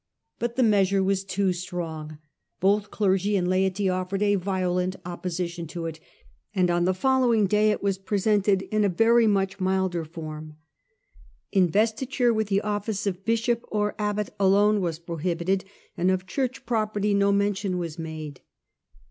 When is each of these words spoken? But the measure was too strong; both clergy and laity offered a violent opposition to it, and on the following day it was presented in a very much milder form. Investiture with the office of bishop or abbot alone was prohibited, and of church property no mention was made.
But 0.39 0.55
the 0.55 0.63
measure 0.63 1.03
was 1.03 1.23
too 1.23 1.53
strong; 1.53 2.17
both 2.59 2.89
clergy 2.89 3.37
and 3.37 3.47
laity 3.47 3.87
offered 3.87 4.23
a 4.23 4.33
violent 4.33 4.95
opposition 5.05 5.67
to 5.67 5.85
it, 5.85 5.99
and 6.55 6.71
on 6.71 6.85
the 6.85 6.95
following 6.95 7.45
day 7.45 7.69
it 7.69 7.83
was 7.83 7.99
presented 7.99 8.63
in 8.71 8.83
a 8.83 8.89
very 8.89 9.27
much 9.27 9.59
milder 9.59 10.03
form. 10.03 10.57
Investiture 11.51 12.33
with 12.33 12.47
the 12.47 12.61
office 12.61 13.05
of 13.05 13.23
bishop 13.23 13.63
or 13.67 13.93
abbot 13.99 14.33
alone 14.39 14.81
was 14.81 14.97
prohibited, 14.97 15.65
and 15.95 16.09
of 16.09 16.25
church 16.25 16.65
property 16.65 17.13
no 17.13 17.31
mention 17.31 17.77
was 17.77 17.99
made. 17.99 18.41